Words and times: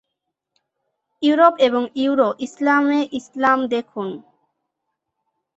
Europe 1.23 1.53
এবং 1.59 1.83
Euro 1.95 2.29
ইসলামে 2.39 2.99
ইসলাম 3.11 3.59
দেখুন। 3.67 4.09